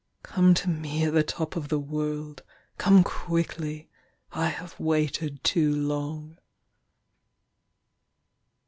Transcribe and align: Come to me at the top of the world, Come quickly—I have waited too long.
Come 0.23 0.55
to 0.55 0.67
me 0.67 1.03
at 1.03 1.13
the 1.13 1.21
top 1.21 1.55
of 1.55 1.67
the 1.67 1.77
world, 1.77 2.41
Come 2.79 3.03
quickly—I 3.03 4.47
have 4.47 4.79
waited 4.79 5.43
too 5.43 5.75
long. 5.75 6.39